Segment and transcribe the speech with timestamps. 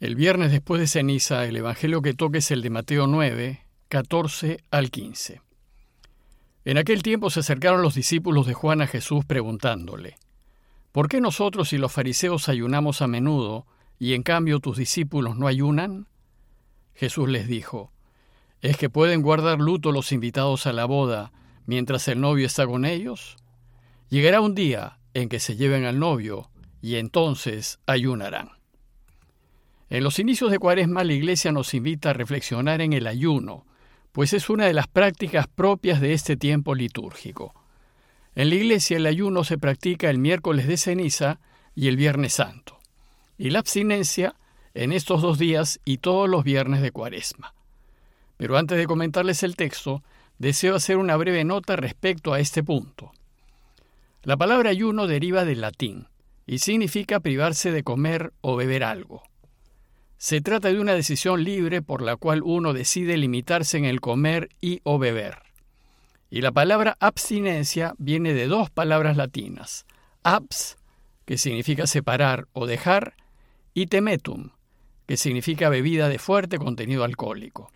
[0.00, 4.58] El viernes después de ceniza, el Evangelio que toque es el de Mateo 9, 14
[4.70, 5.42] al 15.
[6.64, 10.14] En aquel tiempo se acercaron los discípulos de Juan a Jesús preguntándole,
[10.92, 13.66] ¿Por qué nosotros y los fariseos ayunamos a menudo
[13.98, 16.06] y en cambio tus discípulos no ayunan?
[16.94, 17.90] Jesús les dijo,
[18.60, 21.32] ¿es que pueden guardar luto los invitados a la boda
[21.66, 23.36] mientras el novio está con ellos?
[24.10, 28.57] Llegará un día en que se lleven al novio y entonces ayunarán.
[29.90, 33.64] En los inicios de Cuaresma la Iglesia nos invita a reflexionar en el ayuno,
[34.12, 37.54] pues es una de las prácticas propias de este tiempo litúrgico.
[38.34, 41.40] En la Iglesia el ayuno se practica el miércoles de ceniza
[41.74, 42.78] y el viernes santo,
[43.38, 44.34] y la abstinencia
[44.74, 47.54] en estos dos días y todos los viernes de Cuaresma.
[48.36, 50.02] Pero antes de comentarles el texto,
[50.38, 53.12] deseo hacer una breve nota respecto a este punto.
[54.22, 56.08] La palabra ayuno deriva del latín
[56.46, 59.27] y significa privarse de comer o beber algo.
[60.18, 64.48] Se trata de una decisión libre por la cual uno decide limitarse en el comer
[64.60, 65.38] y o beber.
[66.28, 69.86] Y la palabra abstinencia viene de dos palabras latinas,
[70.24, 70.76] abs,
[71.24, 73.14] que significa separar o dejar,
[73.74, 74.50] y temetum,
[75.06, 77.70] que significa bebida de fuerte contenido alcohólico.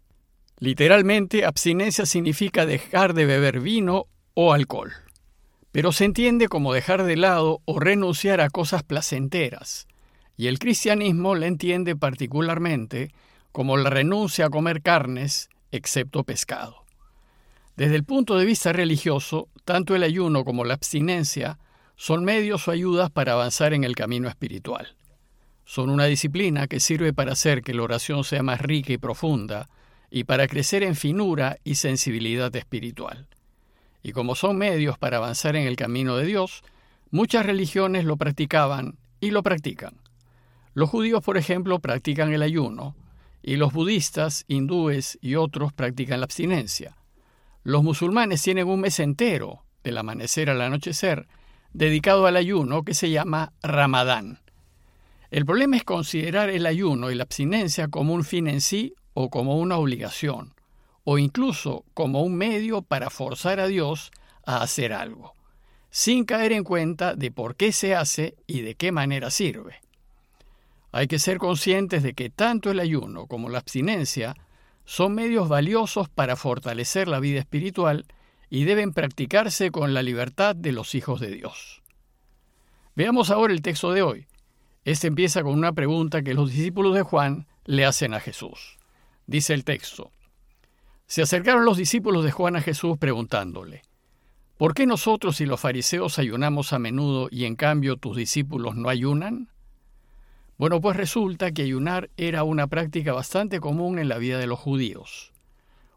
[0.58, 4.92] Literalmente, abstinencia significa dejar de beber vino o alcohol,
[5.70, 9.86] pero se entiende como dejar de lado o renunciar a cosas placenteras,
[10.36, 13.12] y el cristianismo la entiende particularmente
[13.52, 16.84] como la renuncia a comer carnes, excepto pescado.
[17.77, 21.58] Desde el punto de vista religioso, tanto el ayuno como la abstinencia
[21.97, 24.97] son medios o ayudas para avanzar en el camino espiritual.
[25.64, 29.69] Son una disciplina que sirve para hacer que la oración sea más rica y profunda
[30.11, 33.28] y para crecer en finura y sensibilidad espiritual.
[34.02, 36.62] Y como son medios para avanzar en el camino de Dios,
[37.11, 40.02] muchas religiones lo practicaban y lo practican.
[40.75, 42.97] Los judíos, por ejemplo, practican el ayuno,
[43.42, 46.97] y los budistas, hindúes y otros practican la abstinencia.
[47.62, 51.27] Los musulmanes tienen un mes entero, del amanecer al anochecer,
[51.73, 54.41] dedicado al ayuno que se llama Ramadán.
[55.30, 59.29] El problema es considerar el ayuno y la abstinencia como un fin en sí o
[59.29, 60.55] como una obligación,
[61.05, 64.11] o incluso como un medio para forzar a Dios
[64.45, 65.35] a hacer algo,
[65.91, 69.82] sin caer en cuenta de por qué se hace y de qué manera sirve.
[70.92, 74.36] Hay que ser conscientes de que tanto el ayuno como la abstinencia
[74.85, 78.05] son medios valiosos para fortalecer la vida espiritual
[78.51, 81.83] y deben practicarse con la libertad de los hijos de Dios.
[82.95, 84.27] Veamos ahora el texto de hoy.
[84.85, 88.77] Este empieza con una pregunta que los discípulos de Juan le hacen a Jesús.
[89.27, 90.11] Dice el texto,
[91.07, 93.83] Se acercaron los discípulos de Juan a Jesús preguntándole,
[94.58, 98.91] ¿por qué nosotros y los fariseos ayunamos a menudo y en cambio tus discípulos no
[98.91, 99.52] ayunan?
[100.58, 104.58] Bueno, pues resulta que ayunar era una práctica bastante común en la vida de los
[104.58, 105.33] judíos.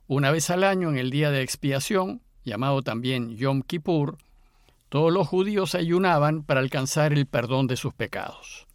[0.08, 4.18] Una vez al año, en el día de expiación, llamado también Yom Kippur,
[4.90, 8.66] todos los judíos ayunaban para alcanzar el perdón de sus pecados.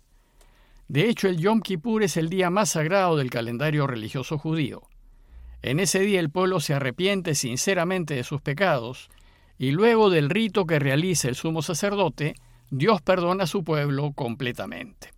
[0.88, 4.82] De hecho, el Yom Kippur es el día más sagrado del calendario religioso judío.
[5.62, 9.08] En ese día el pueblo se arrepiente sinceramente de sus pecados
[9.56, 12.34] y luego del rito que realiza el sumo sacerdote,
[12.70, 15.10] Dios perdona a su pueblo completamente.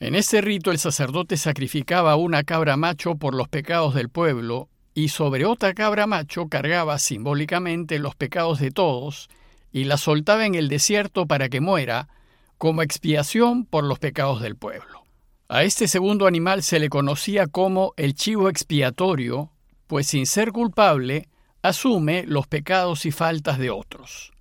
[0.00, 5.08] En ese rito el sacerdote sacrificaba una cabra macho por los pecados del pueblo y
[5.08, 9.28] sobre otra cabra macho cargaba simbólicamente los pecados de todos
[9.70, 12.08] y la soltaba en el desierto para que muera
[12.56, 15.04] como expiación por los pecados del pueblo.
[15.48, 19.50] A este segundo animal se le conocía como el chivo expiatorio,
[19.86, 21.28] pues sin ser culpable,
[21.60, 24.32] asume los pecados y faltas de otros.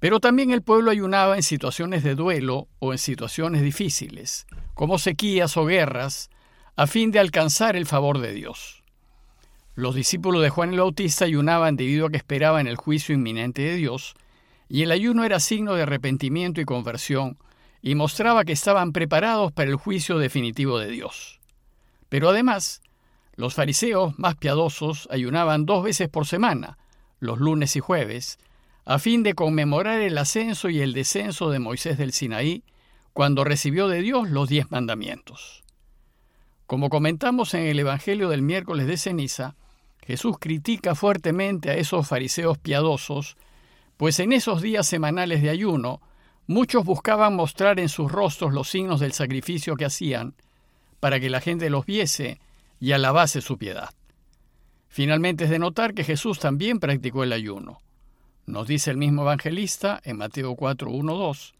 [0.00, 5.56] Pero también el pueblo ayunaba en situaciones de duelo o en situaciones difíciles, como sequías
[5.56, 6.30] o guerras,
[6.76, 8.84] a fin de alcanzar el favor de Dios.
[9.74, 13.74] Los discípulos de Juan el Bautista ayunaban debido a que esperaban el juicio inminente de
[13.74, 14.14] Dios,
[14.68, 17.38] y el ayuno era signo de arrepentimiento y conversión,
[17.82, 21.40] y mostraba que estaban preparados para el juicio definitivo de Dios.
[22.08, 22.82] Pero además,
[23.34, 26.78] los fariseos más piadosos ayunaban dos veces por semana,
[27.20, 28.38] los lunes y jueves,
[28.88, 32.64] a fin de conmemorar el ascenso y el descenso de Moisés del Sinaí,
[33.12, 35.62] cuando recibió de Dios los diez mandamientos.
[36.66, 39.56] Como comentamos en el Evangelio del miércoles de ceniza,
[40.06, 43.36] Jesús critica fuertemente a esos fariseos piadosos,
[43.98, 46.00] pues en esos días semanales de ayuno,
[46.46, 50.34] muchos buscaban mostrar en sus rostros los signos del sacrificio que hacían,
[50.98, 52.40] para que la gente los viese
[52.80, 53.90] y alabase su piedad.
[54.88, 57.82] Finalmente es de notar que Jesús también practicó el ayuno.
[58.48, 61.54] Nos dice el mismo evangelista en Mateo 4, 1, 2,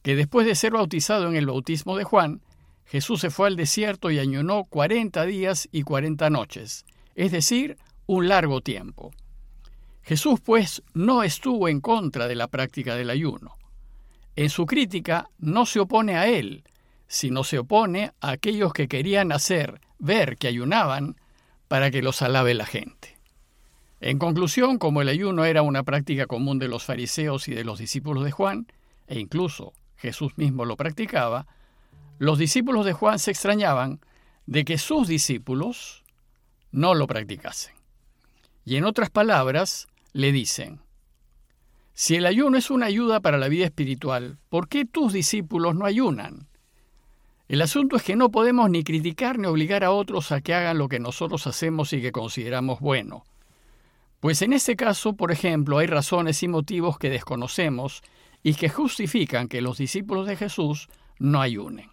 [0.00, 2.40] que después de ser bautizado en el bautismo de Juan,
[2.86, 6.86] Jesús se fue al desierto y ayunó cuarenta días y cuarenta noches,
[7.16, 7.76] es decir,
[8.06, 9.10] un largo tiempo.
[10.00, 13.58] Jesús, pues, no estuvo en contra de la práctica del ayuno.
[14.34, 16.64] En su crítica no se opone a él,
[17.08, 21.16] sino se opone a aquellos que querían hacer ver que ayunaban
[21.68, 23.11] para que los alabe la gente.
[24.02, 27.78] En conclusión, como el ayuno era una práctica común de los fariseos y de los
[27.78, 28.66] discípulos de Juan,
[29.06, 31.46] e incluso Jesús mismo lo practicaba,
[32.18, 34.00] los discípulos de Juan se extrañaban
[34.46, 36.02] de que sus discípulos
[36.72, 37.76] no lo practicasen.
[38.64, 40.80] Y en otras palabras, le dicen,
[41.94, 45.86] si el ayuno es una ayuda para la vida espiritual, ¿por qué tus discípulos no
[45.86, 46.48] ayunan?
[47.46, 50.78] El asunto es que no podemos ni criticar ni obligar a otros a que hagan
[50.78, 53.22] lo que nosotros hacemos y que consideramos bueno.
[54.22, 58.02] Pues en este caso, por ejemplo, hay razones y motivos que desconocemos
[58.44, 60.88] y que justifican que los discípulos de Jesús
[61.18, 61.90] no ayunen.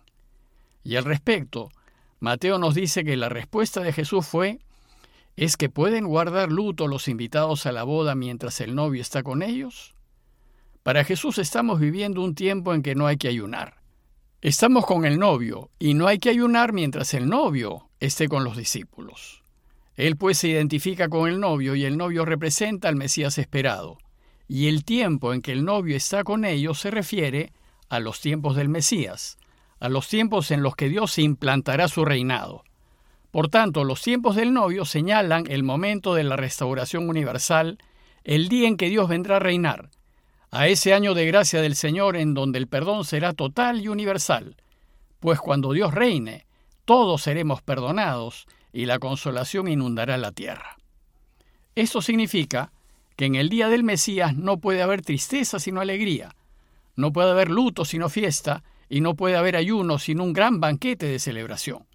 [0.84, 1.72] Y al respecto,
[2.20, 4.60] Mateo nos dice que la respuesta de Jesús fue,
[5.38, 9.42] ¿es que pueden guardar luto los invitados a la boda mientras el novio está con
[9.42, 9.96] ellos?
[10.84, 13.82] Para Jesús estamos viviendo un tiempo en que no hay que ayunar.
[14.42, 18.56] Estamos con el novio y no hay que ayunar mientras el novio esté con los
[18.56, 19.42] discípulos.
[20.00, 23.98] Él pues se identifica con el novio y el novio representa al Mesías esperado
[24.48, 27.52] y el tiempo en que el novio está con ellos se refiere
[27.90, 29.38] a los tiempos del Mesías,
[29.78, 32.64] a los tiempos en los que Dios implantará su reinado.
[33.30, 37.78] Por tanto, los tiempos del novio señalan el momento de la restauración universal,
[38.24, 39.90] el día en que Dios vendrá a reinar,
[40.50, 44.56] a ese año de gracia del Señor en donde el perdón será total y universal,
[45.20, 46.48] pues cuando Dios reine,
[46.86, 50.78] todos seremos perdonados y la consolación inundará la tierra.
[51.76, 52.72] Esto significa
[53.16, 56.36] que en el día del Mesías no puede haber tristeza sino alegría,
[56.96, 61.06] no puede haber luto sino fiesta, y no puede haber ayuno sino un gran banquete
[61.06, 61.86] de celebración.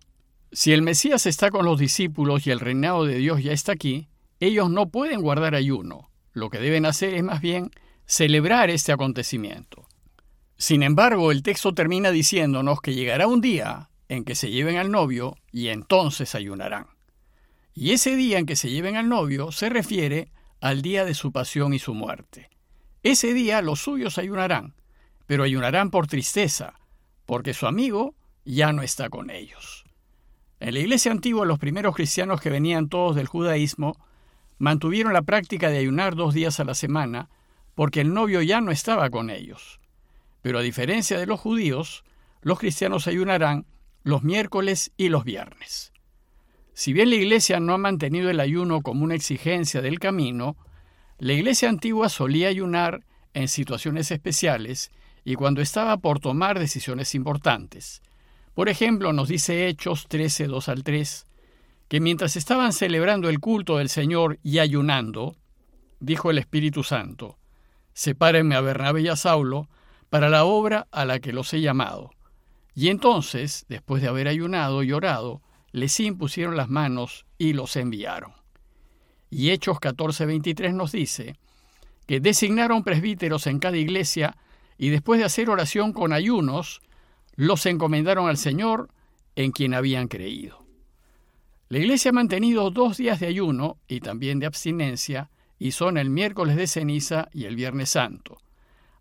[0.53, 4.09] Si el Mesías está con los discípulos y el reinado de Dios ya está aquí,
[4.38, 6.11] ellos no pueden guardar ayuno.
[6.32, 7.71] Lo que deben hacer es más bien
[8.06, 9.88] celebrar este acontecimiento.
[10.56, 14.90] Sin embargo, el texto termina diciéndonos que llegará un día en que se lleven al
[14.90, 16.86] novio y entonces ayunarán.
[17.74, 20.30] Y ese día en que se lleven al novio se refiere
[20.60, 22.50] al día de su pasión y su muerte.
[23.02, 24.74] Ese día los suyos ayunarán,
[25.26, 26.80] pero ayunarán por tristeza,
[27.26, 28.14] porque su amigo
[28.44, 29.84] ya no está con ellos.
[30.60, 33.98] En la iglesia antigua los primeros cristianos que venían todos del judaísmo
[34.58, 37.28] mantuvieron la práctica de ayunar dos días a la semana,
[37.74, 39.80] porque el novio ya no estaba con ellos.
[40.42, 42.04] Pero a diferencia de los judíos,
[42.40, 43.66] los cristianos ayunarán
[44.04, 45.92] los miércoles y los viernes.
[46.74, 50.56] Si bien la Iglesia no ha mantenido el ayuno como una exigencia del camino,
[51.18, 54.90] la Iglesia antigua solía ayunar en situaciones especiales
[55.24, 58.02] y cuando estaba por tomar decisiones importantes.
[58.54, 61.26] Por ejemplo, nos dice Hechos 13, 2 al 3,
[61.88, 65.36] que mientras estaban celebrando el culto del Señor y ayunando,
[65.98, 67.38] dijo el Espíritu Santo,
[67.94, 69.68] sepárenme a Bernabé y a Saulo
[70.10, 72.13] para la obra a la que los he llamado.
[72.75, 78.32] Y entonces, después de haber ayunado y orado, les impusieron las manos y los enviaron.
[79.31, 81.37] Y Hechos 14:23 nos dice
[82.06, 84.37] que designaron presbíteros en cada iglesia
[84.76, 86.81] y después de hacer oración con ayunos,
[87.37, 88.88] los encomendaron al Señor
[89.37, 90.65] en quien habían creído.
[91.69, 96.11] La iglesia ha mantenido dos días de ayuno y también de abstinencia, y son el
[96.11, 98.38] miércoles de ceniza y el viernes santo.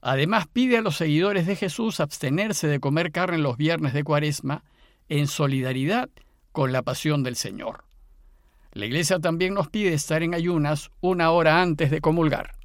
[0.05, 4.65] Además pide a los seguidores de Jesús abstenerse de comer carne los viernes de cuaresma
[5.07, 6.09] en solidaridad
[6.51, 7.85] con la pasión del Señor.
[8.73, 12.57] La Iglesia también nos pide estar en ayunas una hora antes de comulgar.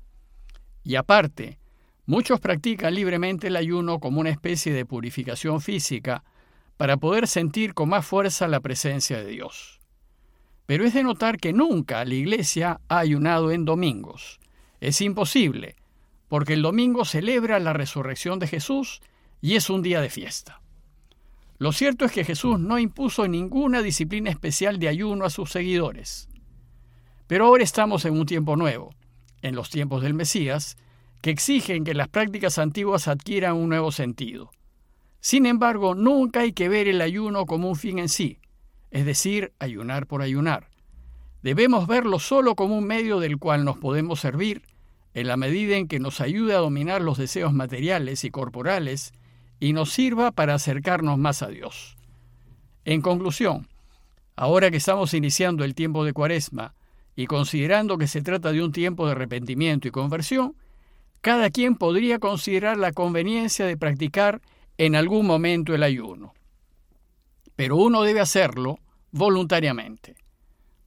[0.82, 1.60] Y aparte,
[2.06, 6.24] muchos practican libremente el ayuno como una especie de purificación física
[6.76, 9.78] para poder sentir con más fuerza la presencia de Dios.
[10.66, 14.40] Pero es de notar que nunca la Iglesia ha ayunado en domingos.
[14.80, 15.76] Es imposible,
[16.28, 19.00] porque el domingo celebra la resurrección de Jesús
[19.40, 20.60] y es un día de fiesta.
[21.58, 26.28] Lo cierto es que Jesús no impuso ninguna disciplina especial de ayuno a sus seguidores.
[27.26, 28.94] Pero ahora estamos en un tiempo nuevo,
[29.42, 30.76] en los tiempos del Mesías,
[31.20, 34.50] que exigen que las prácticas antiguas adquieran un nuevo sentido.
[35.20, 38.38] Sin embargo, nunca hay que ver el ayuno como un fin en sí,
[38.90, 40.68] es decir, ayunar por ayunar.
[41.42, 44.62] Debemos verlo solo como un medio del cual nos podemos servir
[45.20, 49.12] en la medida en que nos ayude a dominar los deseos materiales y corporales
[49.58, 51.96] y nos sirva para acercarnos más a Dios.
[52.84, 53.66] En conclusión,
[54.36, 56.74] ahora que estamos iniciando el tiempo de Cuaresma
[57.16, 60.54] y considerando que se trata de un tiempo de arrepentimiento y conversión,
[61.20, 64.40] cada quien podría considerar la conveniencia de practicar
[64.76, 66.32] en algún momento el ayuno.
[67.56, 68.78] pero uno debe hacerlo
[69.10, 70.14] voluntariamente,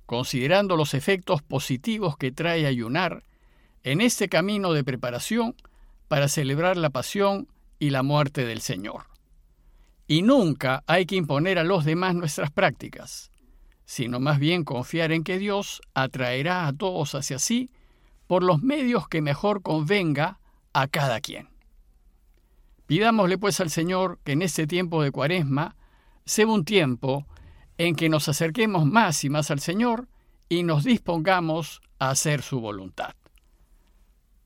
[0.06, 3.26] considerando los efectos positivos que trae ayunar
[3.84, 5.56] en este camino de preparación
[6.08, 7.48] para celebrar la pasión
[7.80, 9.06] y la muerte del Señor.
[10.08, 13.32] Y nunca hay que imponer a los demás nuestras prácticas,
[13.86, 17.72] sino más bien confiar en que Dios atraerá a todos hacia sí
[18.28, 20.40] por los medios que mejor convenga
[20.74, 21.50] a cada quien.
[22.88, 25.76] Pidámosle pues al Señor que en este tiempo de cuaresma
[26.26, 27.26] sea un tiempo
[27.78, 30.08] en que nos acerquemos más y más al Señor
[30.50, 33.14] y nos dispongamos a hacer su voluntad.